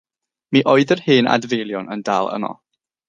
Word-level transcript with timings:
Mi 0.55 0.61
oedd 0.71 0.93
yr 0.95 1.03
hen 1.09 1.29
adfeilion 1.35 1.93
yn 1.97 2.03
dal 2.11 2.31
yno. 2.39 2.51